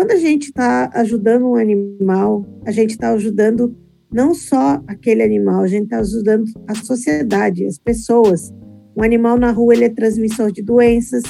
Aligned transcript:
quando 0.00 0.12
a 0.12 0.16
gente 0.16 0.44
está 0.44 0.90
ajudando 0.94 1.46
um 1.46 1.56
animal, 1.56 2.46
a 2.64 2.70
gente 2.70 2.92
está 2.92 3.10
ajudando 3.10 3.76
não 4.10 4.32
só 4.32 4.82
aquele 4.86 5.22
animal, 5.22 5.60
a 5.60 5.66
gente 5.66 5.84
está 5.84 5.98
ajudando 5.98 6.46
a 6.66 6.74
sociedade, 6.74 7.66
as 7.66 7.76
pessoas. 7.76 8.50
Um 8.96 9.02
animal 9.02 9.38
na 9.38 9.50
rua 9.50 9.74
ele 9.74 9.84
é 9.84 9.90
transmissor 9.90 10.50
de 10.52 10.62
doenças, 10.62 11.22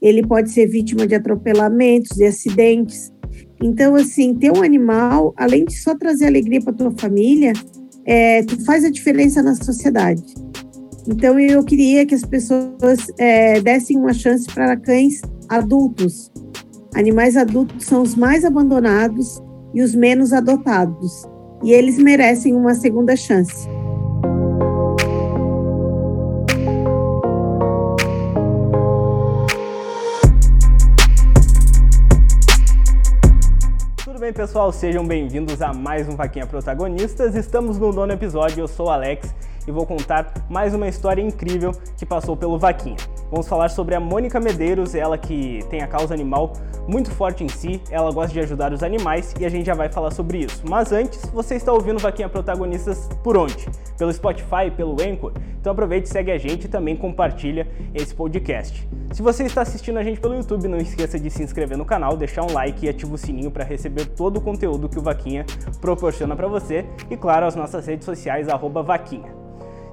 ele 0.00 0.26
pode 0.26 0.50
ser 0.52 0.66
vítima 0.66 1.06
de 1.06 1.14
atropelamentos, 1.14 2.16
de 2.16 2.24
acidentes. 2.24 3.12
Então, 3.62 3.94
assim, 3.94 4.34
ter 4.34 4.50
um 4.50 4.62
animal, 4.62 5.34
além 5.36 5.66
de 5.66 5.76
só 5.76 5.94
trazer 5.94 6.28
alegria 6.28 6.62
para 6.62 6.72
tua 6.72 6.92
família, 6.96 7.52
é, 8.06 8.42
tu 8.42 8.58
faz 8.64 8.86
a 8.86 8.90
diferença 8.90 9.42
na 9.42 9.54
sociedade. 9.54 10.22
Então, 11.06 11.38
eu 11.38 11.62
queria 11.62 12.06
que 12.06 12.14
as 12.14 12.24
pessoas 12.24 13.00
é, 13.18 13.60
dessem 13.60 13.98
uma 13.98 14.14
chance 14.14 14.46
para 14.46 14.78
cães 14.78 15.20
adultos. 15.46 16.32
Animais 16.94 17.36
adultos 17.36 17.86
são 17.86 18.02
os 18.02 18.14
mais 18.14 18.44
abandonados 18.44 19.42
e 19.74 19.82
os 19.82 19.96
menos 19.96 20.32
adotados, 20.32 21.28
e 21.64 21.72
eles 21.72 21.98
merecem 21.98 22.54
uma 22.54 22.72
segunda 22.72 23.16
chance. 23.16 23.68
Tudo 34.04 34.20
bem, 34.20 34.32
pessoal? 34.32 34.70
Sejam 34.70 35.04
bem-vindos 35.04 35.60
a 35.60 35.74
mais 35.74 36.08
um 36.08 36.14
Vaquinha 36.14 36.46
Protagonistas. 36.46 37.34
Estamos 37.34 37.76
no 37.76 37.92
nono 37.92 38.12
episódio, 38.12 38.60
eu 38.60 38.68
sou 38.68 38.86
o 38.86 38.90
Alex 38.90 39.34
e 39.66 39.70
vou 39.70 39.86
contar 39.86 40.32
mais 40.48 40.74
uma 40.74 40.88
história 40.88 41.22
incrível 41.22 41.72
que 41.96 42.06
passou 42.06 42.36
pelo 42.36 42.58
Vaquinha. 42.58 42.96
Vamos 43.30 43.48
falar 43.48 43.68
sobre 43.68 43.94
a 43.94 44.00
Mônica 44.00 44.38
Medeiros, 44.38 44.94
ela 44.94 45.18
que 45.18 45.60
tem 45.70 45.82
a 45.82 45.86
causa 45.86 46.14
animal 46.14 46.52
muito 46.86 47.10
forte 47.10 47.42
em 47.42 47.48
si, 47.48 47.80
ela 47.90 48.12
gosta 48.12 48.32
de 48.32 48.40
ajudar 48.40 48.72
os 48.72 48.82
animais 48.82 49.34
e 49.40 49.44
a 49.44 49.48
gente 49.48 49.66
já 49.66 49.74
vai 49.74 49.88
falar 49.88 50.10
sobre 50.10 50.38
isso. 50.38 50.62
Mas 50.68 50.92
antes, 50.92 51.24
você 51.30 51.54
está 51.54 51.72
ouvindo 51.72 51.98
Vaquinha 51.98 52.28
Protagonistas 52.28 53.08
por 53.22 53.36
onde? 53.36 53.68
Pelo 53.96 54.12
Spotify, 54.12 54.70
pelo 54.76 54.92
Anchor? 55.00 55.32
Então 55.58 55.72
aproveite, 55.72 56.08
segue 56.08 56.30
a 56.30 56.38
gente 56.38 56.64
e 56.64 56.68
também 56.68 56.94
compartilha 56.94 57.66
esse 57.94 58.14
podcast. 58.14 58.86
Se 59.12 59.22
você 59.22 59.44
está 59.44 59.62
assistindo 59.62 59.98
a 59.98 60.02
gente 60.02 60.20
pelo 60.20 60.34
YouTube, 60.34 60.68
não 60.68 60.78
esqueça 60.78 61.18
de 61.18 61.30
se 61.30 61.42
inscrever 61.42 61.78
no 61.78 61.84
canal, 61.84 62.16
deixar 62.16 62.42
um 62.42 62.52
like 62.52 62.84
e 62.84 62.88
ativar 62.88 63.14
o 63.14 63.18
sininho 63.18 63.50
para 63.50 63.64
receber 63.64 64.06
todo 64.06 64.36
o 64.36 64.40
conteúdo 64.40 64.88
que 64.88 64.98
o 64.98 65.02
Vaquinha 65.02 65.46
proporciona 65.80 66.36
para 66.36 66.48
você 66.48 66.84
e 67.10 67.16
claro, 67.16 67.46
as 67.46 67.56
nossas 67.56 67.86
redes 67.86 68.04
sociais 68.04 68.46
@vaquinha. 68.84 69.33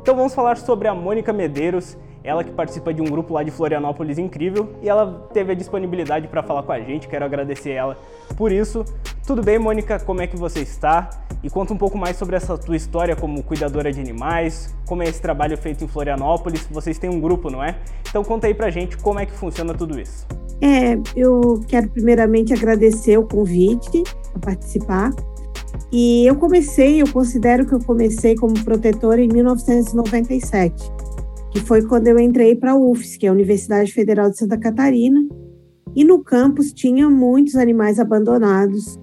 Então 0.02 0.16
vamos 0.16 0.34
falar 0.34 0.58
sobre 0.58 0.88
a 0.88 0.96
Mônica 0.96 1.32
Medeiros, 1.32 1.96
ela 2.24 2.44
que 2.44 2.50
participa 2.52 2.92
de 2.92 3.02
um 3.02 3.06
grupo 3.06 3.36
lá 3.36 3.44
de 3.44 3.52
Florianópolis 3.52 4.18
incrível 4.18 4.70
e 4.82 4.90
ela 4.90 5.28
teve 5.32 5.52
a 5.52 5.56
disponibilidade 5.56 6.28
para 6.28 6.42
falar 6.42 6.64
com 6.64 6.72
a 6.72 6.80
gente. 6.80 7.08
Quero 7.08 7.24
agradecer 7.24 7.70
ela 7.70 7.96
por 8.36 8.52
isso. 8.52 8.84
Tudo 9.26 9.44
bem, 9.44 9.60
Mônica? 9.60 10.00
Como 10.00 10.20
é 10.20 10.26
que 10.26 10.36
você 10.36 10.62
está? 10.62 11.10
E 11.44 11.50
conta 11.52 11.74
um 11.74 11.78
pouco 11.78 12.00
mais 12.00 12.18
sobre 12.18 12.36
essa 12.36 12.58
tua 12.58 12.76
história 12.76 13.16
como 13.16 13.44
cuidadora 13.44 13.92
de 13.94 14.00
animais, 14.00 14.76
como 14.88 15.04
é 15.04 15.06
esse 15.08 15.22
trabalho 15.22 15.56
feito 15.56 15.84
em 15.84 15.88
Florianópolis. 15.88 16.68
Vocês 16.72 16.98
têm 16.98 17.10
um 17.10 17.20
grupo, 17.20 17.52
não 17.52 17.64
é? 17.64 17.76
Então 18.10 18.24
conta 18.24 18.48
aí 18.48 18.56
pra 18.56 18.72
gente 18.72 18.98
como 18.98 19.20
é 19.20 19.26
que 19.28 19.34
funciona 19.34 19.72
tudo 19.74 20.00
isso. 20.00 20.26
É, 20.60 20.98
eu 21.16 21.62
quero 21.68 21.90
primeiramente 21.90 22.54
agradecer 22.54 23.18
o 23.18 23.28
convite 23.28 24.04
a 24.36 24.40
participar. 24.40 25.12
E 25.92 26.26
eu 26.26 26.36
comecei, 26.36 27.02
eu 27.02 27.12
considero 27.12 27.66
que 27.66 27.74
eu 27.74 27.80
comecei 27.80 28.36
como 28.36 28.54
protetora 28.64 29.22
em 29.22 29.28
1997, 29.28 30.92
que 31.52 31.60
foi 31.60 31.82
quando 31.82 32.08
eu 32.08 32.20
entrei 32.20 32.56
para 32.56 32.72
a 32.72 32.78
UFS, 32.78 33.18
que 33.18 33.26
é 33.26 33.30
a 33.30 33.34
Universidade 33.34 33.92
Federal 33.92 34.30
de 34.30 34.38
Santa 34.38 34.58
Catarina. 34.58 35.22
E 35.96 36.04
no 36.04 36.24
campus 36.24 36.72
tinha 36.72 37.10
muitos 37.10 37.56
animais 37.56 38.00
abandonados, 38.00 38.98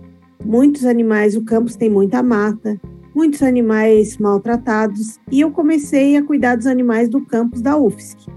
muitos 0.45 0.87
animais, 0.87 1.37
o 1.37 1.45
campus 1.45 1.77
tem 1.77 1.91
muita 1.91 2.23
mata, 2.23 2.81
muitos 3.15 3.43
animais 3.43 4.17
maltratados, 4.17 5.19
e 5.31 5.41
eu 5.41 5.51
comecei 5.51 6.17
a 6.17 6.23
cuidar 6.23 6.57
dos 6.57 6.67
animais 6.67 7.09
do 7.09 7.25
campus 7.27 7.61
da 7.61 7.77
UFSC. 7.77 8.31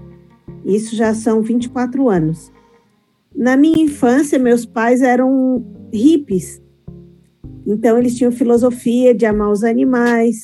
Isso 0.64 0.94
já 0.94 1.14
são 1.14 1.40
24 1.40 2.08
anos. 2.08 2.52
Na 3.34 3.56
minha 3.56 3.82
infância, 3.82 4.38
meus 4.38 4.66
pais 4.66 5.00
eram 5.00 5.64
hippies, 5.92 6.60
então, 7.66 7.98
eles 7.98 8.16
tinham 8.16 8.32
filosofia 8.32 9.14
de 9.14 9.24
amar 9.24 9.50
os 9.50 9.62
animais, 9.62 10.40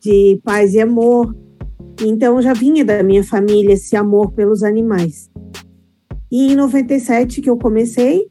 de 0.00 0.40
paz 0.44 0.74
e 0.74 0.80
amor. 0.80 1.34
Então, 2.00 2.40
já 2.40 2.52
vinha 2.52 2.84
da 2.84 3.02
minha 3.02 3.24
família 3.24 3.74
esse 3.74 3.96
amor 3.96 4.32
pelos 4.32 4.62
animais. 4.62 5.30
E 6.30 6.52
em 6.52 6.56
97 6.56 7.40
que 7.40 7.50
eu 7.50 7.56
comecei, 7.56 8.26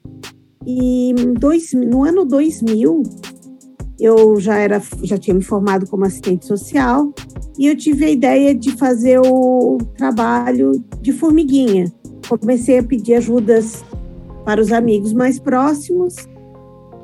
e 0.65 1.13
dois, 1.39 1.73
no 1.73 2.03
ano 2.03 2.25
2000, 2.25 3.03
eu 3.99 4.39
já 4.39 4.57
era 4.57 4.81
já 5.03 5.17
tinha 5.17 5.33
me 5.33 5.43
formado 5.43 5.87
como 5.87 6.05
assistente 6.05 6.45
social 6.45 7.13
e 7.57 7.67
eu 7.67 7.77
tive 7.77 8.05
a 8.05 8.09
ideia 8.09 8.55
de 8.55 8.71
fazer 8.71 9.19
o 9.19 9.77
trabalho 9.95 10.71
de 11.01 11.11
formiguinha. 11.11 11.93
Comecei 12.27 12.79
a 12.79 12.83
pedir 12.83 13.15
ajudas 13.15 13.83
para 14.43 14.59
os 14.59 14.71
amigos 14.71 15.13
mais 15.13 15.39
próximos 15.39 16.15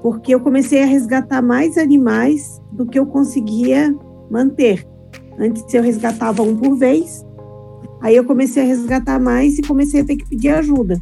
porque 0.02 0.34
eu 0.34 0.40
comecei 0.40 0.82
a 0.82 0.86
resgatar 0.86 1.42
mais 1.42 1.78
animais 1.78 2.62
do 2.72 2.86
que 2.86 2.98
eu 2.98 3.06
conseguia 3.06 3.96
manter. 4.30 4.88
Antes 5.38 5.74
eu 5.74 5.84
resgatava 5.84 6.42
um 6.44 6.56
por 6.56 6.78
vez, 6.78 7.26
aí 8.02 8.16
eu 8.16 8.24
comecei 8.24 8.64
a 8.64 8.66
resgatar 8.66 9.20
mais 9.20 9.58
e 9.58 9.62
comecei 9.62 10.02
a 10.02 10.06
ter 10.06 10.16
que 10.16 10.28
pedir 10.28 10.50
ajuda. 10.50 11.02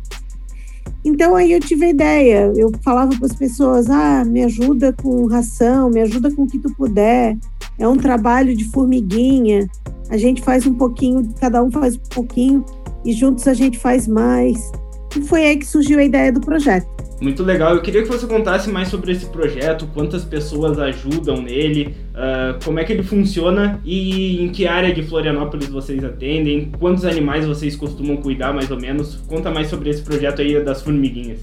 Então 1.03 1.36
aí 1.36 1.52
eu 1.52 1.59
tive 1.59 1.86
a 1.86 1.90
ideia, 1.90 2.52
eu 2.56 2.72
falava 2.84 3.16
para 3.16 3.25
as 3.25 3.36
pessoas: 3.36 3.90
"Ah, 3.90 4.24
me 4.25 4.44
ajuda 4.44 4.94
com 4.94 5.25
ração, 5.25 5.90
me 5.90 6.02
ajuda 6.02 6.31
com 6.31 6.44
o 6.44 6.47
que 6.47 6.59
tu 6.59 6.74
puder. 6.75 7.38
É 7.80 7.88
um 7.88 7.97
trabalho 7.97 8.56
de 8.56 8.66
formiguinha. 8.66 9.68
A 10.09 10.18
gente 10.18 10.41
faz 10.41 10.66
um 10.66 10.74
pouquinho, 10.74 11.28
cada 11.40 11.63
um 11.63 11.72
faz 11.72 11.96
um 11.96 12.09
pouquinho 12.13 12.66
e 13.06 13.13
juntos 13.13 13.47
a 13.47 13.53
gente 13.53 13.78
faz 13.78 14.07
mais". 14.07 14.72
E 15.16 15.22
foi 15.22 15.46
aí 15.46 15.57
que 15.57 15.66
surgiu 15.66 16.00
a 16.00 16.03
ideia 16.03 16.31
do 16.31 16.41
projeto. 16.41 16.97
Muito 17.20 17.44
legal. 17.44 17.74
Eu 17.74 17.82
queria 17.82 18.04
que 18.04 18.08
você 18.08 18.28
contasse 18.28 18.70
mais 18.70 18.90
sobre 18.90 19.12
esse 19.12 19.26
projeto, 19.26 19.88
quantas 19.94 20.24
pessoas 20.24 20.78
ajudam 20.78 21.42
nele, 21.42 21.96
uh, 22.12 22.64
como 22.64 22.80
é 22.80 22.84
que 22.84 22.94
ele 22.94 23.02
funciona 23.04 23.82
e 23.84 24.44
em 24.44 24.50
que 24.50 24.68
área 24.68 24.94
de 24.94 25.02
Florianópolis 25.02 25.68
vocês 25.68 26.04
atendem, 26.04 26.72
quantos 26.80 27.06
animais 27.06 27.46
vocês 27.46 27.76
costumam 27.76 28.18
cuidar 28.18 28.54
mais 28.54 28.70
ou 28.70 28.80
menos. 28.80 29.16
Conta 29.28 29.50
mais 29.50 29.68
sobre 29.68 29.90
esse 29.90 30.04
projeto 30.04 30.42
aí 30.42 30.64
das 30.64 30.82
formiguinhas. 30.82 31.40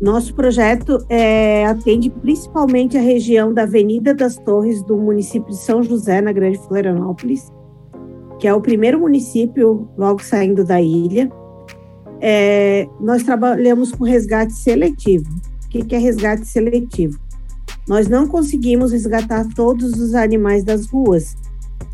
Nosso 0.00 0.34
projeto 0.34 0.98
é, 1.08 1.64
atende 1.64 2.10
principalmente 2.10 2.98
a 2.98 3.00
região 3.00 3.54
da 3.54 3.62
Avenida 3.62 4.12
das 4.12 4.36
Torres 4.36 4.82
do 4.82 4.96
município 4.96 5.48
de 5.48 5.56
São 5.56 5.82
José, 5.82 6.20
na 6.20 6.32
Grande 6.32 6.58
Florianópolis, 6.58 7.50
que 8.38 8.46
é 8.46 8.52
o 8.52 8.60
primeiro 8.60 9.00
município 9.00 9.88
logo 9.96 10.22
saindo 10.22 10.64
da 10.64 10.82
ilha 10.82 11.30
é, 12.26 12.88
nós 12.98 13.22
trabalhamos 13.22 13.92
com 13.92 14.02
resgate 14.02 14.54
seletivo. 14.54 15.28
O 15.66 15.68
que 15.68 15.94
é 15.94 15.98
resgate 15.98 16.46
seletivo? 16.46 17.20
Nós 17.86 18.08
não 18.08 18.26
conseguimos 18.26 18.92
resgatar 18.92 19.46
todos 19.54 20.00
os 20.00 20.14
animais 20.14 20.64
das 20.64 20.86
ruas. 20.86 21.36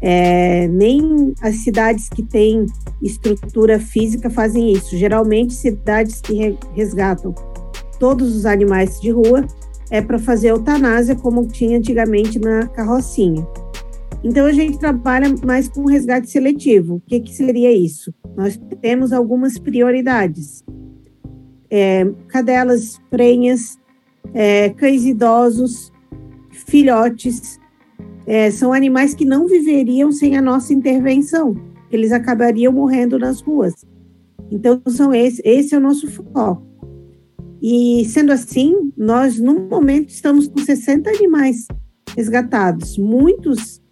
É, 0.01 0.69
nem 0.69 1.35
as 1.43 1.57
cidades 1.57 2.09
que 2.09 2.23
têm 2.23 2.67
estrutura 3.03 3.81
física 3.81 4.31
fazem 4.31 4.73
isso. 4.73 4.97
Geralmente, 4.97 5.53
cidades 5.53 6.21
que 6.21 6.57
resgatam 6.75 7.35
todos 7.99 8.33
os 8.37 8.47
animais 8.47 9.01
de 9.01 9.11
rua 9.11 9.45
é 9.91 10.01
para 10.01 10.19
fazer 10.21 10.51
eutanásia, 10.51 11.17
como 11.17 11.45
tinha 11.45 11.77
antigamente 11.77 12.39
na 12.39 12.69
carrocinha. 12.69 13.45
Então, 14.23 14.47
a 14.47 14.53
gente 14.53 14.79
trabalha 14.79 15.35
mais 15.45 15.69
com 15.69 15.85
resgate 15.87 16.31
seletivo. 16.31 16.97
O 16.97 17.01
que, 17.01 17.21
que 17.21 17.35
seria 17.35 17.73
isso? 17.73 18.13
Nós 18.37 18.61
temos 18.81 19.13
algumas 19.13 19.59
prioridades. 19.59 20.63
É, 21.71 22.05
cadelas 22.29 23.01
prenhas, 23.11 23.79
é, 24.35 24.71
cães 24.71 25.05
idosos, 25.05 25.93
filhotes, 26.67 27.59
é, 28.27 28.51
são 28.51 28.73
animais 28.73 29.15
que 29.15 29.25
não 29.25 29.47
viveriam 29.47 30.13
sem 30.13 30.37
a 30.37 30.43
nossa 30.43 30.73
intervenção, 30.73 31.55
eles 31.91 32.13
acabariam 32.13 32.73
morrendo 32.73 33.19
nas 33.19 33.41
ruas. 33.41 33.75
Então, 34.51 34.81
são 34.89 35.13
esse, 35.13 35.43
esse 35.45 35.75
é 35.75 35.79
o 35.79 35.81
nosso 35.81 36.09
foco. 36.11 36.67
E 37.63 38.05
sendo 38.07 38.33
assim, 38.33 38.93
nós 38.97 39.39
no 39.39 39.69
momento 39.69 40.09
estamos 40.11 40.49
com 40.49 40.59
60 40.59 41.11
animais 41.11 41.67
resgatados, 42.17 42.97
muitos 42.97 43.83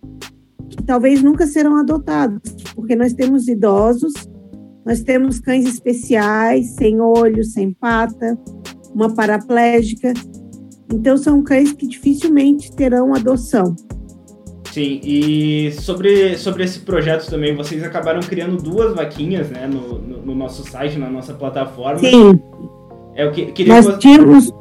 que 0.79 0.85
talvez 0.85 1.23
nunca 1.23 1.45
serão 1.45 1.77
adotados, 1.77 2.41
porque 2.75 2.95
nós 2.95 3.13
temos 3.13 3.49
idosos, 3.49 4.13
nós 4.87 5.03
temos 5.03 5.41
cães 5.41 5.67
especiais, 5.67 6.77
sem 6.77 7.01
olho, 7.01 7.45
sem 7.45 7.73
pata, 7.73 8.39
uma 8.95 9.13
paraplégica. 9.13 10.15
Então, 10.91 11.17
são 11.17 11.43
cães 11.43 11.73
que 11.73 11.87
dificilmente 11.87 12.75
terão 12.75 13.13
adoção. 13.13 13.75
Sim, 14.73 15.01
e 15.03 15.73
sobre, 15.73 16.39
sobre 16.39 16.63
esse 16.63 16.79
projeto 16.81 17.29
também, 17.29 17.57
vocês 17.57 17.83
acabaram 17.83 18.21
criando 18.21 18.57
duas 18.57 18.95
vaquinhas 18.95 19.51
né, 19.51 19.67
no, 19.67 19.99
no, 19.99 20.23
no 20.27 20.35
nosso 20.35 20.63
site, 20.71 20.97
na 20.97 21.11
nossa 21.11 21.35
plataforma. 21.35 21.99
Sim. 21.99 22.41
É, 23.17 23.27
eu 23.27 23.33
que, 23.33 23.47
queria 23.47 23.75
Nós 23.75 23.99
tínhamos 23.99 24.53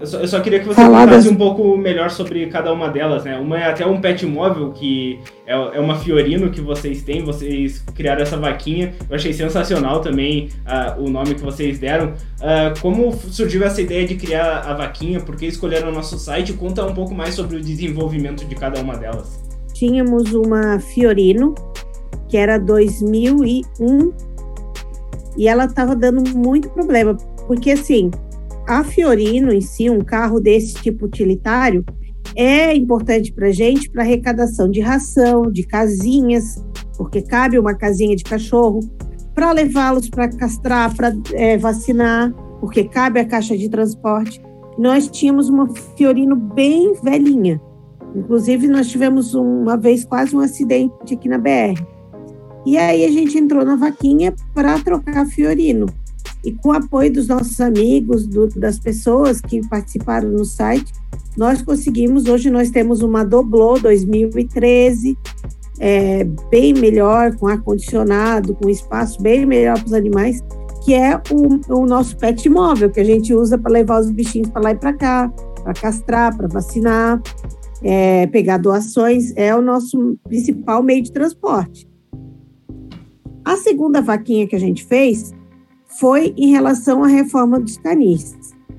Eu 0.00 0.06
só, 0.06 0.18
eu 0.20 0.28
só, 0.28 0.40
queria 0.40 0.60
que 0.60 0.66
você 0.66 0.80
contasse 0.80 1.28
um 1.28 1.34
pouco 1.34 1.76
melhor 1.76 2.08
sobre 2.08 2.46
cada 2.46 2.72
uma 2.72 2.88
delas, 2.88 3.24
né? 3.24 3.36
Uma 3.36 3.58
é 3.58 3.64
até 3.64 3.84
um 3.84 4.00
pet 4.00 4.24
móvel, 4.24 4.70
que 4.70 5.18
é, 5.44 5.52
é 5.52 5.80
uma 5.80 5.96
Fiorino 5.96 6.50
que 6.50 6.60
vocês 6.60 7.02
têm, 7.02 7.24
vocês 7.24 7.82
criaram 7.96 8.22
essa 8.22 8.36
vaquinha. 8.36 8.94
Eu 9.10 9.16
achei 9.16 9.32
sensacional 9.32 10.00
também 10.00 10.50
uh, 10.64 11.02
o 11.02 11.10
nome 11.10 11.34
que 11.34 11.42
vocês 11.42 11.80
deram. 11.80 12.10
Uh, 12.10 12.80
como 12.80 13.12
surgiu 13.12 13.64
essa 13.64 13.82
ideia 13.82 14.06
de 14.06 14.14
criar 14.14 14.60
a 14.60 14.72
vaquinha? 14.72 15.18
Por 15.18 15.34
que 15.34 15.46
escolheram 15.46 15.88
o 15.88 15.92
nosso 15.92 16.16
site? 16.16 16.52
Conta 16.52 16.86
um 16.86 16.94
pouco 16.94 17.12
mais 17.12 17.34
sobre 17.34 17.56
o 17.56 17.60
desenvolvimento 17.60 18.44
de 18.44 18.54
cada 18.54 18.80
uma 18.80 18.96
delas. 18.96 19.42
Tínhamos 19.74 20.32
uma 20.32 20.78
Fiorino, 20.78 21.56
que 22.28 22.36
era 22.36 22.56
2001, 22.56 24.12
e 25.36 25.48
ela 25.48 25.64
estava 25.64 25.96
dando 25.96 26.22
muito 26.36 26.68
problema, 26.68 27.16
porque 27.48 27.72
assim, 27.72 28.12
a 28.68 28.84
Fiorino 28.84 29.50
em 29.50 29.62
si, 29.62 29.88
um 29.88 30.02
carro 30.02 30.38
desse 30.38 30.74
tipo 30.74 31.06
utilitário, 31.06 31.82
é 32.36 32.76
importante 32.76 33.32
para 33.32 33.48
a 33.48 33.52
gente 33.52 33.90
para 33.90 34.02
arrecadação 34.02 34.70
de 34.70 34.80
ração, 34.80 35.50
de 35.50 35.62
casinhas, 35.62 36.62
porque 36.96 37.22
cabe 37.22 37.58
uma 37.58 37.74
casinha 37.74 38.14
de 38.14 38.22
cachorro, 38.22 38.80
para 39.34 39.52
levá-los 39.52 40.10
para 40.10 40.28
castrar, 40.28 40.94
para 40.94 41.16
é, 41.32 41.56
vacinar, 41.56 42.32
porque 42.60 42.84
cabe 42.84 43.20
a 43.20 43.24
caixa 43.24 43.56
de 43.56 43.68
transporte. 43.70 44.40
Nós 44.76 45.08
tínhamos 45.08 45.48
uma 45.48 45.66
Fiorino 45.96 46.36
bem 46.36 46.92
velhinha. 47.02 47.60
Inclusive, 48.14 48.68
nós 48.68 48.88
tivemos 48.88 49.34
uma 49.34 49.76
vez 49.76 50.04
quase 50.04 50.36
um 50.36 50.40
acidente 50.40 51.14
aqui 51.14 51.28
na 51.28 51.38
BR. 51.38 51.80
E 52.66 52.76
aí 52.76 53.04
a 53.04 53.10
gente 53.10 53.38
entrou 53.38 53.64
na 53.64 53.76
vaquinha 53.76 54.34
para 54.52 54.78
trocar 54.80 55.24
Fiorino. 55.26 55.86
E 56.44 56.52
com 56.52 56.70
o 56.70 56.72
apoio 56.72 57.12
dos 57.12 57.28
nossos 57.28 57.60
amigos, 57.60 58.26
do, 58.26 58.48
das 58.48 58.78
pessoas 58.78 59.40
que 59.40 59.66
participaram 59.68 60.30
no 60.30 60.44
site, 60.44 60.92
nós 61.36 61.62
conseguimos. 61.62 62.26
Hoje 62.26 62.50
nós 62.50 62.70
temos 62.70 63.02
uma 63.02 63.24
Doblô 63.24 63.78
2013, 63.78 65.16
é, 65.80 66.24
bem 66.50 66.74
melhor, 66.74 67.36
com 67.36 67.46
ar-condicionado, 67.46 68.54
com 68.54 68.68
espaço 68.68 69.20
bem 69.20 69.46
melhor 69.46 69.78
para 69.78 69.86
os 69.86 69.92
animais, 69.92 70.42
que 70.84 70.94
é 70.94 71.20
o, 71.30 71.80
o, 71.80 71.86
nosso 71.86 72.16
pet 72.16 72.48
móvel, 72.48 72.90
que 72.90 73.00
a 73.00 73.04
gente 73.04 73.34
usa 73.34 73.58
para 73.58 73.70
levar 73.72 74.00
os 74.00 74.10
bichinhos 74.10 74.48
para 74.48 74.62
lá 74.62 74.70
e 74.72 74.76
para 74.76 74.92
cá, 74.92 75.32
para 75.62 75.72
castrar, 75.74 76.36
para 76.36 76.48
vacinar, 76.48 77.20
é, 77.82 78.26
pegar 78.28 78.58
doações, 78.58 79.32
é 79.36 79.54
o 79.54 79.62
nosso 79.62 80.16
principal 80.24 80.82
meio 80.82 81.02
de 81.02 81.12
transporte. 81.12 81.88
A 83.44 83.56
segunda 83.56 84.00
vaquinha 84.00 84.46
que 84.46 84.56
a 84.56 84.60
gente 84.60 84.84
fez 84.84 85.32
foi 85.98 86.32
em 86.36 86.50
relação 86.50 87.02
à 87.02 87.08
reforma 87.08 87.58
dos 87.58 87.76
canis. 87.76 88.36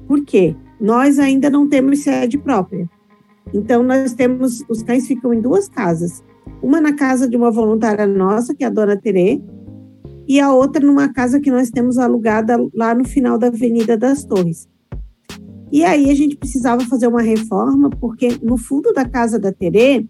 Por 0.08 0.24
quê? 0.24 0.56
Nós 0.80 1.20
ainda 1.20 1.50
não 1.50 1.68
temos 1.68 2.00
sede 2.00 2.38
própria. 2.38 2.90
Então, 3.54 3.84
nós 3.84 4.14
temos, 4.14 4.64
os 4.70 4.82
cães 4.84 5.06
ficam 5.06 5.34
em 5.34 5.42
duas 5.42 5.68
casas. 5.68 6.24
Uma 6.64 6.80
na 6.80 6.94
casa 6.94 7.28
de 7.28 7.36
uma 7.36 7.52
voluntária 7.52 8.08
nossa, 8.08 8.56
que 8.56 8.64
é 8.64 8.68
a 8.68 8.70
dona 8.70 8.96
Terê, 8.96 9.42
e 10.28 10.40
a 10.40 10.54
outra 10.54 10.86
numa 10.86 11.12
casa 11.12 11.40
que 11.40 11.52
nós 11.52 11.70
temos 11.70 11.98
alugada 11.98 12.58
lá 12.74 12.96
no 12.96 13.04
final 13.04 13.38
da 13.38 13.48
Avenida 13.48 13.98
das 13.98 14.24
Torres. 14.24 14.70
E 15.72 15.84
aí 15.84 16.10
a 16.10 16.16
gente 16.16 16.38
precisava 16.38 16.86
fazer 16.86 17.08
uma 17.08 17.22
reforma, 17.22 17.90
porque 17.90 18.40
no 18.42 18.58
fundo 18.58 18.94
da 18.94 19.04
casa 19.04 19.38
da 19.38 19.52
Terê 19.52 20.06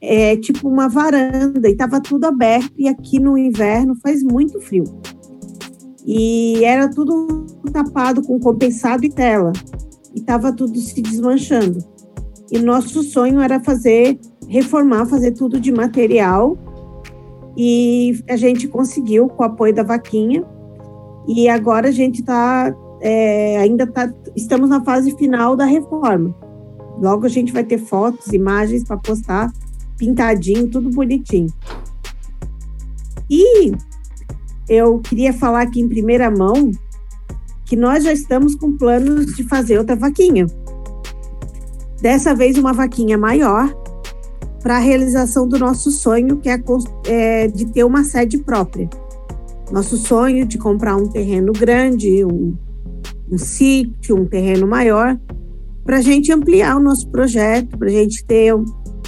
é 0.00 0.36
tipo 0.36 0.68
uma 0.68 0.88
varanda 0.88 1.68
e 1.68 1.72
estava 1.72 2.00
tudo 2.00 2.26
aberto, 2.26 2.74
e 2.76 2.86
aqui 2.86 3.18
no 3.18 3.38
inverno 3.38 3.96
faz 4.02 4.22
muito 4.22 4.60
frio 4.60 4.84
e 6.04 6.64
era 6.64 6.88
tudo 6.88 7.46
tapado 7.72 8.22
com 8.22 8.38
compensado 8.38 9.04
e 9.04 9.10
tela 9.10 9.52
e 10.14 10.20
estava 10.20 10.52
tudo 10.52 10.78
se 10.78 11.00
desmanchando. 11.00 11.78
E 12.52 12.58
nosso 12.58 13.02
sonho 13.02 13.40
era 13.40 13.58
fazer, 13.58 14.18
reformar, 14.46 15.06
fazer 15.06 15.32
tudo 15.32 15.58
de 15.58 15.72
material 15.72 16.56
e 17.56 18.22
a 18.28 18.36
gente 18.36 18.68
conseguiu 18.68 19.28
com 19.28 19.42
o 19.42 19.46
apoio 19.46 19.74
da 19.74 19.82
vaquinha 19.82 20.44
e 21.26 21.48
agora 21.48 21.88
a 21.88 21.92
gente 21.92 22.20
está 22.20 22.74
é, 23.00 23.58
ainda 23.58 23.86
tá, 23.86 24.12
estamos 24.36 24.68
na 24.68 24.82
fase 24.84 25.16
final 25.16 25.56
da 25.56 25.64
reforma. 25.64 26.34
Logo 27.00 27.26
a 27.26 27.28
gente 27.28 27.52
vai 27.52 27.64
ter 27.64 27.78
fotos, 27.78 28.32
imagens 28.32 28.84
para 28.84 28.96
postar, 28.96 29.52
pintadinho, 29.96 30.70
tudo 30.70 30.90
bonitinho. 30.90 31.52
E 33.28 33.72
eu 34.68 34.98
queria 35.00 35.32
falar 35.32 35.62
aqui 35.62 35.80
em 35.80 35.88
primeira 35.88 36.30
mão 36.30 36.70
que 37.64 37.76
nós 37.76 38.04
já 38.04 38.12
estamos 38.12 38.54
com 38.54 38.76
planos 38.76 39.34
de 39.34 39.44
fazer 39.44 39.78
outra 39.78 39.96
vaquinha. 39.96 40.46
Dessa 42.00 42.34
vez, 42.34 42.58
uma 42.58 42.72
vaquinha 42.72 43.16
maior 43.16 43.74
para 44.62 44.76
a 44.76 44.80
realização 44.80 45.46
do 45.46 45.58
nosso 45.58 45.90
sonho, 45.90 46.38
que 46.38 46.48
é, 46.48 46.62
é, 47.06 47.48
de 47.48 47.66
ter 47.66 47.84
uma 47.84 48.04
sede 48.04 48.38
própria. 48.38 48.88
Nosso 49.70 49.96
sonho 49.96 50.46
de 50.46 50.58
comprar 50.58 50.96
um 50.96 51.08
terreno 51.08 51.52
grande, 51.52 52.24
um, 52.24 52.56
um 53.30 53.38
sítio, 53.38 54.16
um 54.16 54.26
terreno 54.26 54.66
maior, 54.66 55.18
para 55.84 55.98
a 55.98 56.00
gente 56.00 56.32
ampliar 56.32 56.76
o 56.76 56.80
nosso 56.80 57.08
projeto, 57.08 57.76
para 57.76 57.88
a 57.88 57.92
gente 57.92 58.24
ter 58.24 58.54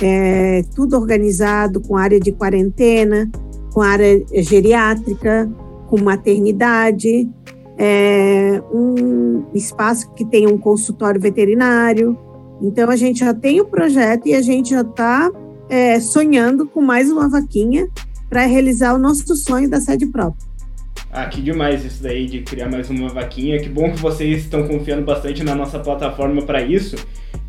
é, 0.02 0.62
tudo 0.74 0.96
organizado 0.96 1.80
com 1.80 1.96
área 1.96 2.20
de 2.20 2.32
quarentena, 2.32 3.30
com 3.76 3.82
área 3.82 4.24
geriátrica, 4.32 5.46
com 5.86 6.00
maternidade, 6.00 7.28
é, 7.76 8.58
um 8.72 9.44
espaço 9.52 10.10
que 10.14 10.24
tenha 10.24 10.48
um 10.48 10.56
consultório 10.56 11.20
veterinário. 11.20 12.18
Então, 12.62 12.88
a 12.88 12.96
gente 12.96 13.18
já 13.18 13.34
tem 13.34 13.60
o 13.60 13.66
projeto 13.66 14.28
e 14.28 14.34
a 14.34 14.40
gente 14.40 14.70
já 14.70 14.80
está 14.80 15.30
é, 15.68 16.00
sonhando 16.00 16.66
com 16.66 16.80
mais 16.80 17.12
uma 17.12 17.28
vaquinha 17.28 17.86
para 18.30 18.46
realizar 18.46 18.94
o 18.94 18.98
nosso 18.98 19.36
sonho 19.36 19.68
da 19.68 19.78
sede 19.78 20.06
própria. 20.06 20.48
Ah, 21.12 21.26
que 21.26 21.42
demais 21.42 21.84
isso 21.84 22.02
daí 22.02 22.24
de 22.24 22.40
criar 22.40 22.70
mais 22.70 22.88
uma 22.88 23.10
vaquinha. 23.10 23.60
Que 23.60 23.68
bom 23.68 23.92
que 23.92 24.00
vocês 24.00 24.38
estão 24.38 24.66
confiando 24.66 25.04
bastante 25.04 25.44
na 25.44 25.54
nossa 25.54 25.78
plataforma 25.78 26.40
para 26.40 26.62
isso. 26.62 26.96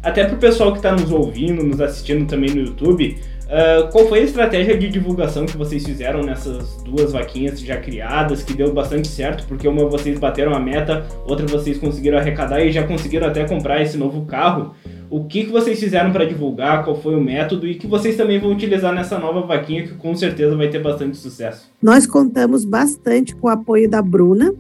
Até 0.03 0.25
para 0.25 0.35
o 0.35 0.39
pessoal 0.39 0.73
que 0.73 0.80
está 0.80 0.91
nos 0.91 1.09
ouvindo, 1.09 1.63
nos 1.63 1.80
assistindo 1.80 2.27
também 2.27 2.50
no 2.50 2.59
YouTube, 2.59 3.18
Uh, 3.47 3.89
qual 3.91 4.05
foi 4.07 4.19
a 4.19 4.23
estratégia 4.23 4.77
de 4.77 4.89
divulgação 4.89 5.45
que 5.45 5.55
vocês 5.55 5.85
fizeram 5.85 6.21
nessas 6.21 6.83
duas 6.83 7.13
vaquinhas 7.13 7.61
já 7.61 7.77
criadas, 7.77 8.44
que 8.44 8.53
deu 8.53 8.73
bastante 8.73 9.07
certo, 9.07 9.47
porque 9.47 9.65
uma 9.65 9.85
vocês 9.85 10.19
bateram 10.19 10.53
a 10.53 10.59
meta, 10.59 11.07
outra 11.25 11.45
vocês 11.47 11.77
conseguiram 11.77 12.17
arrecadar 12.17 12.61
e 12.61 12.73
já 12.73 12.85
conseguiram 12.85 13.27
até 13.27 13.45
comprar 13.45 13.81
esse 13.81 13.97
novo 13.97 14.25
carro. 14.25 14.73
O 15.09 15.23
que, 15.23 15.45
que 15.45 15.51
vocês 15.51 15.80
fizeram 15.80 16.11
para 16.11 16.25
divulgar, 16.25 16.83
qual 16.83 17.01
foi 17.01 17.16
o 17.16 17.21
método 17.21 17.66
e 17.66 17.75
que 17.75 17.87
vocês 17.87 18.18
também 18.18 18.37
vão 18.37 18.51
utilizar 18.51 18.94
nessa 18.94 19.18
nova 19.18 19.39
vaquinha 19.39 19.87
que 19.87 19.94
com 19.94 20.13
certeza 20.13 20.54
vai 20.54 20.68
ter 20.68 20.80
bastante 20.83 21.16
sucesso? 21.16 21.71
Nós 21.81 22.06
contamos 22.06 22.66
bastante 22.66 23.33
com 23.33 23.47
o 23.47 23.49
apoio 23.49 23.89
da 23.89 24.01
Bruna, 24.01 24.54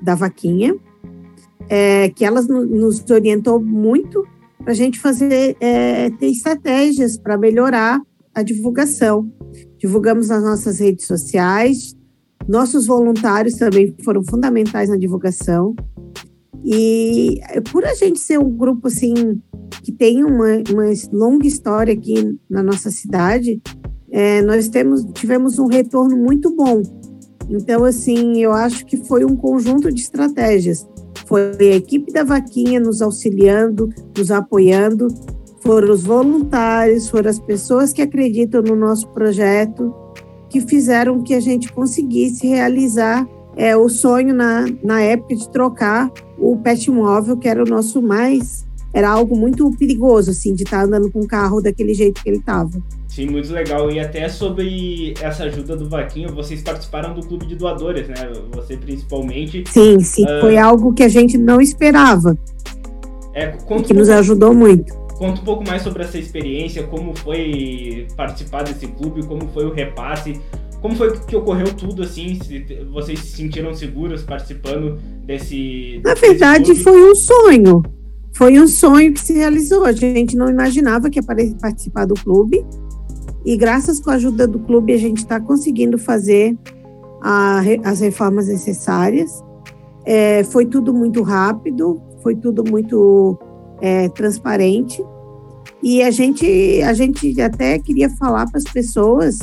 da 0.00 0.14
vaquinha, 0.14 0.76
é, 1.68 2.08
que 2.10 2.24
ela 2.24 2.40
nos 2.40 3.04
orientou 3.10 3.60
muito 3.60 4.24
para 4.62 4.70
a 4.70 4.76
gente 4.76 5.00
fazer, 5.00 5.56
é, 5.60 6.10
ter 6.10 6.26
estratégias 6.26 7.18
para 7.18 7.36
melhorar 7.36 8.00
a 8.34 8.42
divulgação. 8.42 9.30
Divulgamos 9.78 10.28
nas 10.28 10.42
nossas 10.42 10.78
redes 10.78 11.06
sociais, 11.06 11.96
nossos 12.48 12.86
voluntários 12.86 13.54
também 13.54 13.94
foram 14.04 14.22
fundamentais 14.24 14.88
na 14.88 14.96
divulgação. 14.96 15.74
E 16.64 17.40
por 17.70 17.84
a 17.84 17.94
gente 17.94 18.20
ser 18.20 18.38
um 18.38 18.50
grupo 18.50 18.86
assim 18.86 19.40
que 19.82 19.90
tem 19.90 20.22
uma, 20.24 20.62
uma 20.70 20.84
longa 21.12 21.46
história 21.46 21.92
aqui 21.92 22.38
na 22.48 22.62
nossa 22.62 22.90
cidade, 22.90 23.60
é, 24.10 24.42
nós 24.42 24.68
temos, 24.68 25.04
tivemos 25.14 25.58
um 25.58 25.66
retorno 25.66 26.16
muito 26.16 26.54
bom. 26.54 26.82
Então, 27.48 27.84
assim, 27.84 28.40
eu 28.40 28.52
acho 28.52 28.86
que 28.86 28.96
foi 28.96 29.24
um 29.24 29.34
conjunto 29.34 29.92
de 29.92 30.00
estratégias. 30.00 30.86
Foi 31.26 31.56
a 31.58 31.76
equipe 31.76 32.12
da 32.12 32.22
Vaquinha 32.22 32.78
nos 32.78 33.02
auxiliando, 33.02 33.88
nos 34.16 34.30
apoiando, 34.30 35.08
foram 35.62 35.92
os 35.92 36.02
voluntários, 36.02 37.08
foram 37.08 37.30
as 37.30 37.38
pessoas 37.38 37.92
que 37.92 38.02
acreditam 38.02 38.62
no 38.62 38.74
nosso 38.74 39.08
projeto, 39.08 39.94
que 40.48 40.60
fizeram 40.60 41.22
que 41.22 41.34
a 41.34 41.40
gente 41.40 41.72
conseguisse 41.72 42.46
realizar 42.46 43.26
é, 43.56 43.76
o 43.76 43.88
sonho 43.88 44.34
na, 44.34 44.66
na 44.82 45.00
época 45.00 45.34
de 45.34 45.48
trocar 45.50 46.10
o 46.38 46.56
pet 46.56 46.90
móvel, 46.90 47.36
que 47.36 47.48
era 47.48 47.62
o 47.62 47.66
nosso 47.66 48.02
mais. 48.02 48.66
Era 48.92 49.08
algo 49.08 49.36
muito 49.36 49.70
perigoso, 49.78 50.32
assim, 50.32 50.54
de 50.54 50.64
estar 50.64 50.84
andando 50.84 51.10
com 51.10 51.20
o 51.20 51.26
carro 51.26 51.62
daquele 51.62 51.94
jeito 51.94 52.22
que 52.22 52.28
ele 52.28 52.38
estava. 52.38 52.70
Sim, 53.08 53.26
muito 53.26 53.50
legal. 53.52 53.90
E 53.90 54.00
até 54.00 54.28
sobre 54.28 55.14
essa 55.20 55.44
ajuda 55.44 55.76
do 55.76 55.88
Vaquinho, 55.88 56.34
vocês 56.34 56.60
participaram 56.60 57.14
do 57.14 57.26
clube 57.26 57.46
de 57.46 57.54
doadores, 57.54 58.08
né? 58.08 58.32
Você 58.54 58.76
principalmente. 58.76 59.64
Sim, 59.68 60.00
sim. 60.00 60.24
Uh... 60.24 60.40
Foi 60.40 60.58
algo 60.58 60.92
que 60.92 61.02
a 61.02 61.08
gente 61.08 61.38
não 61.38 61.60
esperava. 61.60 62.36
É, 63.34 63.46
que 63.86 63.94
nos 63.94 64.10
ajudou 64.10 64.52
muito. 64.52 65.01
Conta 65.22 65.40
um 65.40 65.44
pouco 65.44 65.64
mais 65.64 65.82
sobre 65.82 66.02
essa 66.02 66.18
experiência, 66.18 66.82
como 66.82 67.16
foi 67.16 68.08
participar 68.16 68.64
desse 68.64 68.88
clube, 68.88 69.24
como 69.24 69.46
foi 69.50 69.64
o 69.64 69.72
repasse, 69.72 70.40
como 70.80 70.96
foi 70.96 71.16
que 71.16 71.36
ocorreu 71.36 71.72
tudo 71.74 72.02
assim? 72.02 72.40
vocês 72.90 73.20
se 73.20 73.36
sentiram 73.36 73.72
seguros 73.72 74.24
participando 74.24 74.98
desse. 75.24 76.00
Na 76.02 76.14
verdade, 76.14 76.74
foi 76.74 77.08
um 77.08 77.14
sonho. 77.14 77.84
foi 78.34 78.58
um 78.58 78.66
sonho 78.66 79.14
que 79.14 79.20
se 79.20 79.32
realizou. 79.34 79.84
A 79.84 79.92
gente 79.92 80.36
não 80.36 80.50
imaginava 80.50 81.08
que 81.08 81.20
ia 81.20 81.54
participar 81.60 82.04
do 82.04 82.14
clube. 82.14 82.66
E 83.44 83.56
graças 83.56 84.00
com 84.00 84.10
a 84.10 84.14
ajuda 84.14 84.44
do 84.48 84.58
clube, 84.58 84.92
a 84.92 84.98
gente 84.98 85.18
está 85.18 85.38
conseguindo 85.38 85.98
fazer 85.98 86.58
a, 87.22 87.60
as 87.84 88.00
reformas 88.00 88.48
necessárias. 88.48 89.30
É, 90.04 90.42
foi 90.42 90.66
tudo 90.66 90.92
muito 90.92 91.22
rápido, 91.22 92.02
foi 92.24 92.34
tudo 92.34 92.64
muito 92.68 93.38
é, 93.80 94.08
transparente. 94.08 95.00
E 95.82 96.02
a 96.02 96.10
gente, 96.10 96.80
a 96.82 96.92
gente 96.92 97.40
até 97.40 97.78
queria 97.78 98.08
falar 98.10 98.48
para 98.48 98.58
as 98.58 98.64
pessoas 98.64 99.38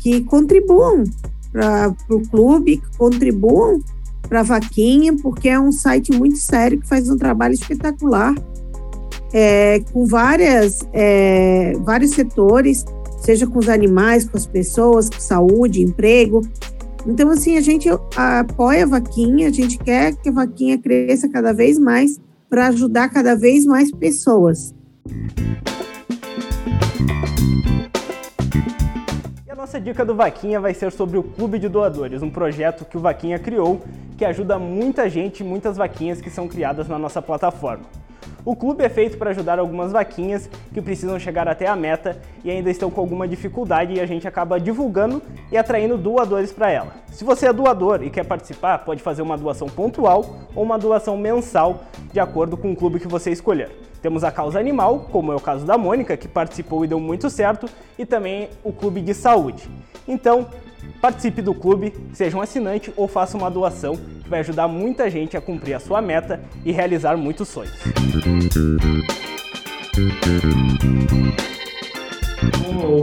que 0.00 0.22
contribuam 0.22 1.04
para 1.52 1.94
o 2.10 2.20
clube, 2.28 2.78
que 2.78 2.98
contribuam 2.98 3.80
para 4.28 4.40
a 4.40 4.42
Vaquinha, 4.42 5.16
porque 5.22 5.48
é 5.48 5.58
um 5.58 5.72
site 5.72 6.12
muito 6.12 6.38
sério 6.38 6.80
que 6.80 6.86
faz 6.86 7.08
um 7.08 7.16
trabalho 7.16 7.54
espetacular, 7.54 8.34
é, 9.32 9.80
com 9.92 10.04
várias, 10.04 10.80
é, 10.92 11.72
vários 11.84 12.10
setores, 12.10 12.84
seja 13.20 13.46
com 13.46 13.58
os 13.58 13.68
animais, 13.68 14.28
com 14.28 14.36
as 14.36 14.46
pessoas, 14.46 15.08
com 15.08 15.20
saúde, 15.20 15.82
emprego. 15.82 16.42
Então, 17.06 17.30
assim, 17.30 17.56
a 17.56 17.60
gente 17.60 17.88
apoia 18.16 18.84
a 18.84 18.86
Vaquinha, 18.86 19.48
a 19.48 19.52
gente 19.52 19.78
quer 19.78 20.14
que 20.16 20.28
a 20.28 20.32
Vaquinha 20.32 20.76
cresça 20.78 21.28
cada 21.28 21.52
vez 21.52 21.78
mais 21.78 22.18
para 22.50 22.68
ajudar 22.68 23.08
cada 23.08 23.34
vez 23.34 23.64
mais 23.64 23.90
pessoas. 23.92 24.74
Nossa 29.68 29.80
dica 29.80 30.04
do 30.04 30.14
Vaquinha 30.14 30.58
vai 30.58 30.72
ser 30.72 30.90
sobre 30.90 31.18
o 31.18 31.22
Clube 31.22 31.58
de 31.58 31.68
Doadores, 31.68 32.22
um 32.22 32.30
projeto 32.30 32.84
que 32.84 32.96
o 32.96 33.00
Vaquinha 33.00 33.38
criou 33.38 33.82
que 34.16 34.24
ajuda 34.24 34.58
muita 34.58 35.10
gente 35.10 35.40
e 35.40 35.44
muitas 35.44 35.76
vaquinhas 35.76 36.20
que 36.20 36.30
são 36.30 36.48
criadas 36.48 36.88
na 36.88 36.98
nossa 36.98 37.20
plataforma. 37.20 37.84
O 38.44 38.56
clube 38.56 38.82
é 38.82 38.88
feito 38.88 39.18
para 39.18 39.30
ajudar 39.30 39.58
algumas 39.58 39.92
vaquinhas 39.92 40.48
que 40.72 40.80
precisam 40.80 41.18
chegar 41.18 41.46
até 41.46 41.66
a 41.66 41.76
meta 41.76 42.20
e 42.42 42.50
ainda 42.50 42.70
estão 42.70 42.90
com 42.90 43.00
alguma 43.00 43.28
dificuldade 43.28 43.92
e 43.92 44.00
a 44.00 44.06
gente 44.06 44.26
acaba 44.26 44.58
divulgando 44.58 45.22
e 45.52 45.56
atraindo 45.58 45.98
doadores 45.98 46.50
para 46.50 46.70
ela. 46.70 46.92
Se 47.12 47.22
você 47.22 47.46
é 47.46 47.52
doador 47.52 48.02
e 48.02 48.10
quer 48.10 48.24
participar, 48.24 48.78
pode 48.78 49.02
fazer 49.02 49.22
uma 49.22 49.36
doação 49.36 49.68
pontual 49.68 50.48
ou 50.56 50.62
uma 50.62 50.78
doação 50.78 51.16
mensal, 51.16 51.84
de 52.12 52.18
acordo 52.18 52.56
com 52.56 52.72
o 52.72 52.76
clube 52.76 52.98
que 52.98 53.06
você 53.06 53.30
escolher. 53.30 53.87
Temos 54.00 54.22
a 54.24 54.30
causa 54.30 54.58
animal, 54.58 55.08
como 55.10 55.32
é 55.32 55.36
o 55.36 55.40
caso 55.40 55.66
da 55.66 55.76
Mônica, 55.76 56.16
que 56.16 56.28
participou 56.28 56.84
e 56.84 56.88
deu 56.88 57.00
muito 57.00 57.28
certo, 57.28 57.68
e 57.98 58.06
também 58.06 58.48
o 58.62 58.72
clube 58.72 59.00
de 59.00 59.14
saúde. 59.14 59.68
Então, 60.06 60.46
participe 61.00 61.42
do 61.42 61.54
clube, 61.54 61.92
seja 62.12 62.36
um 62.36 62.40
assinante 62.40 62.92
ou 62.96 63.08
faça 63.08 63.36
uma 63.36 63.50
doação, 63.50 63.96
que 63.96 64.28
vai 64.28 64.40
ajudar 64.40 64.68
muita 64.68 65.10
gente 65.10 65.36
a 65.36 65.40
cumprir 65.40 65.74
a 65.74 65.80
sua 65.80 66.00
meta 66.00 66.40
e 66.64 66.72
realizar 66.72 67.16
muitos 67.16 67.48
sonhos. 67.48 67.74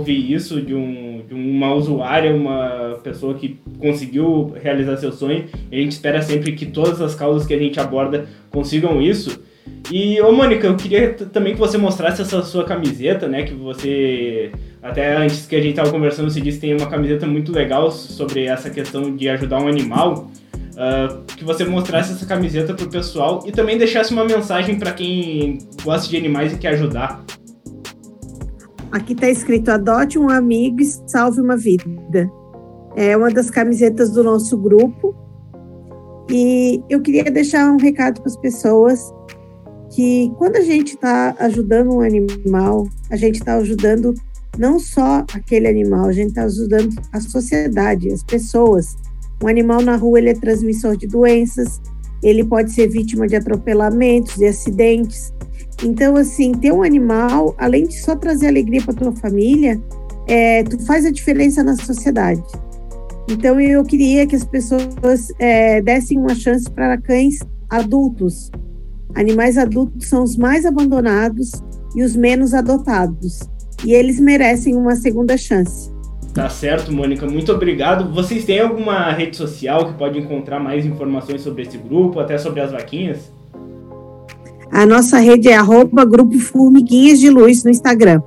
ouvir 0.05 0.31
isso 0.31 0.61
de, 0.61 0.75
um, 0.75 1.23
de 1.27 1.33
uma 1.33 1.73
usuária, 1.73 2.33
uma 2.33 2.99
pessoa 3.03 3.33
que 3.33 3.59
conseguiu 3.79 4.53
realizar 4.61 4.97
seu 4.97 5.11
sonho. 5.11 5.45
A 5.71 5.75
gente 5.75 5.93
espera 5.93 6.21
sempre 6.21 6.51
que 6.53 6.65
todas 6.65 7.01
as 7.01 7.15
causas 7.15 7.47
que 7.47 7.53
a 7.53 7.59
gente 7.59 7.79
aborda 7.79 8.27
consigam 8.49 9.01
isso. 9.01 9.41
E, 9.91 10.19
ô 10.21 10.31
Mônica, 10.31 10.65
eu 10.65 10.75
queria 10.75 11.13
também 11.13 11.53
que 11.53 11.59
você 11.59 11.77
mostrasse 11.77 12.21
essa 12.21 12.41
sua 12.41 12.63
camiseta, 12.63 13.27
né? 13.27 13.43
Que 13.43 13.53
você, 13.53 14.51
até 14.81 15.15
antes 15.15 15.45
que 15.45 15.55
a 15.55 15.61
gente 15.61 15.75
tava 15.75 15.91
conversando, 15.91 16.29
você 16.29 16.41
disse 16.41 16.59
que 16.59 16.67
tem 16.67 16.75
uma 16.75 16.89
camiseta 16.89 17.27
muito 17.27 17.51
legal 17.51 17.91
sobre 17.91 18.45
essa 18.45 18.69
questão 18.69 19.15
de 19.15 19.29
ajudar 19.29 19.61
um 19.61 19.67
animal. 19.67 20.29
Uh, 20.75 21.23
que 21.37 21.45
você 21.45 21.63
mostrasse 21.63 22.11
essa 22.11 22.25
camiseta 22.25 22.73
pro 22.73 22.89
pessoal 22.89 23.41
e 23.45 23.51
também 23.51 23.77
deixasse 23.77 24.11
uma 24.11 24.25
mensagem 24.25 24.77
para 24.77 24.91
quem 24.91 25.59
gosta 25.81 26.09
de 26.09 26.17
animais 26.17 26.51
e 26.51 26.57
quer 26.57 26.69
ajudar. 26.69 27.23
Aqui 28.91 29.13
está 29.13 29.29
escrito: 29.29 29.69
adote 29.69 30.19
um 30.19 30.29
amigo 30.29 30.81
e 30.81 30.85
salve 31.07 31.39
uma 31.39 31.55
vida. 31.55 32.29
É 32.95 33.15
uma 33.15 33.29
das 33.29 33.49
camisetas 33.49 34.11
do 34.11 34.23
nosso 34.23 34.57
grupo. 34.57 35.15
E 36.29 36.81
eu 36.89 37.01
queria 37.01 37.25
deixar 37.25 37.71
um 37.71 37.77
recado 37.77 38.19
para 38.21 38.31
as 38.31 38.37
pessoas 38.37 39.13
que 39.95 40.29
quando 40.37 40.57
a 40.57 40.61
gente 40.61 40.95
está 40.95 41.33
ajudando 41.39 41.93
um 41.93 42.01
animal, 42.01 42.85
a 43.09 43.15
gente 43.15 43.35
está 43.35 43.55
ajudando 43.55 44.13
não 44.57 44.77
só 44.77 45.25
aquele 45.33 45.69
animal, 45.69 46.05
a 46.05 46.11
gente 46.11 46.29
está 46.29 46.43
ajudando 46.43 46.93
a 47.13 47.21
sociedade, 47.21 48.11
as 48.11 48.21
pessoas. 48.21 48.97
Um 49.41 49.47
animal 49.47 49.81
na 49.81 49.95
rua 49.95 50.19
ele 50.19 50.29
é 50.29 50.33
transmissor 50.33 50.97
de 50.97 51.07
doenças, 51.07 51.81
ele 52.21 52.43
pode 52.43 52.73
ser 52.73 52.89
vítima 52.89 53.25
de 53.25 53.37
atropelamentos, 53.37 54.35
de 54.35 54.45
acidentes. 54.45 55.33
Então, 55.81 56.17
assim, 56.17 56.51
ter 56.51 56.73
um 56.73 56.83
animal, 56.83 57.55
além 57.57 57.87
de 57.87 57.97
só 58.01 58.17
trazer 58.17 58.47
alegria 58.47 58.81
para 58.81 58.93
tua 58.93 59.13
família, 59.13 59.81
é, 60.27 60.63
tu 60.63 60.77
faz 60.85 61.05
a 61.05 61.11
diferença 61.11 61.63
na 61.63 61.75
sociedade. 61.77 62.43
Então, 63.29 63.59
eu 63.61 63.83
queria 63.83 64.27
que 64.27 64.35
as 64.35 64.43
pessoas 64.43 65.31
é, 65.39 65.81
dessem 65.81 66.17
uma 66.17 66.35
chance 66.35 66.69
para 66.69 66.97
cães 66.97 67.39
adultos, 67.69 68.51
Animais 69.15 69.57
adultos 69.57 70.07
são 70.07 70.23
os 70.23 70.35
mais 70.35 70.65
abandonados 70.65 71.51
e 71.95 72.03
os 72.03 72.15
menos 72.15 72.53
adotados, 72.53 73.39
e 73.85 73.93
eles 73.93 74.19
merecem 74.19 74.75
uma 74.75 74.95
segunda 74.95 75.37
chance. 75.37 75.89
Tá 76.33 76.49
certo, 76.49 76.91
Mônica, 76.91 77.25
muito 77.25 77.53
obrigado. 77.53 78.13
Vocês 78.13 78.43
têm 78.43 78.59
alguma 78.59 79.09
rede 79.11 79.37
social 79.37 79.87
que 79.87 79.97
pode 79.97 80.19
encontrar 80.19 80.59
mais 80.59 80.85
informações 80.85 81.41
sobre 81.41 81.61
esse 81.61 81.77
grupo, 81.77 82.19
até 82.19 82.37
sobre 82.37 82.59
as 82.59 82.71
vaquinhas? 82.71 83.31
A 84.69 84.85
nossa 84.85 85.17
rede 85.17 85.47
é 85.47 85.55
arroba 85.55 86.03
Grupo 86.03 86.37
Formiguinhas 86.37 87.19
de 87.19 87.29
Luz 87.29 87.63
no 87.63 87.69
Instagram. 87.69 88.21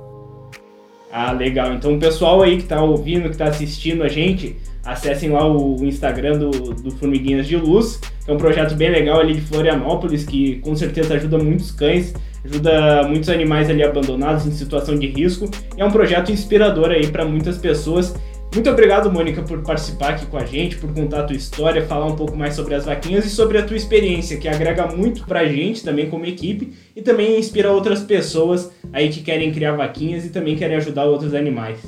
Ah, 1.11 1.31
legal. 1.31 1.73
Então 1.73 1.95
o 1.95 1.99
pessoal 1.99 2.41
aí 2.41 2.57
que 2.57 2.63
está 2.63 2.81
ouvindo, 2.81 3.23
que 3.23 3.29
está 3.29 3.45
assistindo 3.45 4.03
a 4.03 4.07
gente, 4.07 4.55
acessem 4.83 5.29
lá 5.29 5.45
o 5.47 5.83
Instagram 5.83 6.37
do, 6.37 6.51
do 6.73 6.91
Formiguinhas 6.91 7.47
de 7.47 7.57
Luz, 7.57 7.99
que 8.23 8.29
é 8.29 8.33
um 8.33 8.37
projeto 8.37 8.75
bem 8.75 8.91
legal 8.91 9.19
ali 9.19 9.33
de 9.33 9.41
Florianópolis, 9.41 10.23
que 10.23 10.57
com 10.57 10.75
certeza 10.75 11.15
ajuda 11.15 11.37
muitos 11.37 11.71
cães, 11.71 12.13
ajuda 12.45 13.07
muitos 13.07 13.29
animais 13.29 13.69
ali 13.69 13.83
abandonados 13.83 14.45
em 14.45 14.51
situação 14.51 14.97
de 14.97 15.07
risco, 15.07 15.49
é 15.75 15.83
um 15.83 15.91
projeto 15.91 16.31
inspirador 16.31 16.91
aí 16.91 17.07
para 17.07 17.25
muitas 17.25 17.57
pessoas. 17.57 18.15
Muito 18.51 18.67
obrigado, 18.67 19.11
Mônica, 19.11 19.43
por 19.43 19.61
participar 19.61 20.09
aqui 20.09 20.25
com 20.25 20.37
a 20.37 20.43
gente, 20.43 20.75
por 20.77 20.91
contar 20.91 21.19
a 21.19 21.23
tua 21.23 21.35
história, 21.35 21.85
falar 21.85 22.07
um 22.07 22.15
pouco 22.15 22.35
mais 22.35 22.55
sobre 22.55 22.73
as 22.73 22.85
vaquinhas 22.85 23.23
e 23.25 23.29
sobre 23.29 23.59
a 23.59 23.63
tua 23.63 23.77
experiência, 23.77 24.37
que 24.37 24.47
agrega 24.47 24.87
muito 24.87 25.23
pra 25.23 25.45
gente 25.45 25.83
também 25.83 26.09
como 26.09 26.25
equipe 26.25 26.73
e 26.95 27.01
também 27.01 27.37
inspira 27.37 27.71
outras 27.71 28.01
pessoas 28.01 28.71
aí 28.91 29.09
que 29.09 29.21
querem 29.21 29.51
criar 29.51 29.75
vaquinhas 29.75 30.25
e 30.25 30.29
também 30.29 30.55
querem 30.55 30.77
ajudar 30.77 31.05
outros 31.05 31.33
animais. 31.33 31.79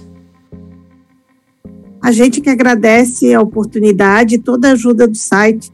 A 2.02 2.12
gente 2.12 2.42
que 2.42 2.50
agradece 2.50 3.34
a 3.34 3.42
oportunidade 3.42 4.36
e 4.36 4.40
toda 4.40 4.70
a 4.70 4.72
ajuda 4.72 5.08
do 5.08 5.16
site 5.16 5.72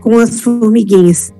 com 0.00 0.18
as 0.18 0.40
formiguinhas. 0.40 1.32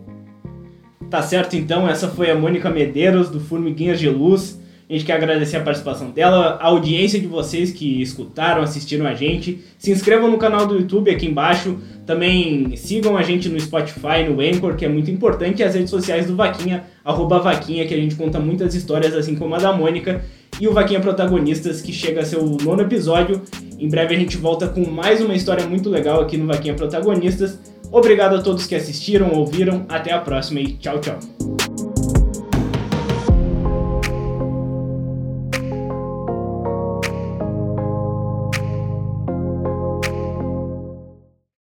Tá 1.10 1.22
certo, 1.22 1.56
então. 1.56 1.88
Essa 1.88 2.08
foi 2.08 2.30
a 2.30 2.34
Mônica 2.34 2.70
Medeiros, 2.70 3.28
do 3.28 3.40
Formiguinhas 3.40 3.98
de 3.98 4.08
Luz. 4.08 4.58
A 4.88 4.92
gente 4.92 5.04
quer 5.04 5.14
agradecer 5.14 5.56
a 5.56 5.62
participação 5.62 6.10
dela, 6.10 6.58
a 6.60 6.66
audiência 6.66 7.18
de 7.18 7.26
vocês 7.26 7.72
que 7.72 8.00
escutaram, 8.00 8.62
assistiram 8.62 9.04
a 9.04 9.14
gente. 9.14 9.58
Se 9.76 9.90
inscrevam 9.90 10.30
no 10.30 10.38
canal 10.38 10.64
do 10.64 10.76
YouTube 10.76 11.10
aqui 11.10 11.26
embaixo. 11.26 11.76
Também 12.06 12.76
sigam 12.76 13.16
a 13.16 13.22
gente 13.22 13.48
no 13.48 13.58
Spotify, 13.58 14.22
no 14.28 14.40
Anchor, 14.40 14.76
que 14.76 14.84
é 14.84 14.88
muito 14.88 15.10
importante, 15.10 15.60
e 15.60 15.64
as 15.64 15.74
redes 15.74 15.90
sociais 15.90 16.26
do 16.26 16.36
Vaquinha, 16.36 16.84
arroba 17.04 17.40
Vaquinha, 17.40 17.84
que 17.84 17.94
a 17.94 17.96
gente 17.96 18.14
conta 18.14 18.38
muitas 18.38 18.76
histórias, 18.76 19.12
assim 19.12 19.34
como 19.34 19.56
a 19.56 19.58
da 19.58 19.72
Mônica. 19.72 20.24
E 20.60 20.68
o 20.68 20.72
Vaquinha 20.72 21.00
Protagonistas, 21.00 21.82
que 21.82 21.92
chega 21.92 22.20
a 22.20 22.24
ser 22.24 22.36
o 22.36 22.56
nono 22.62 22.82
episódio. 22.82 23.42
Em 23.78 23.88
breve 23.88 24.14
a 24.14 24.18
gente 24.18 24.36
volta 24.36 24.68
com 24.68 24.88
mais 24.88 25.20
uma 25.20 25.34
história 25.34 25.66
muito 25.66 25.90
legal 25.90 26.20
aqui 26.20 26.36
no 26.36 26.46
Vaquinha 26.46 26.74
Protagonistas. 26.74 27.58
Obrigado 27.90 28.36
a 28.36 28.40
todos 28.40 28.66
que 28.66 28.74
assistiram, 28.76 29.32
ouviram. 29.32 29.84
Até 29.88 30.12
a 30.12 30.20
próxima 30.20 30.60
e 30.60 30.74
tchau, 30.74 31.00
tchau. 31.00 31.35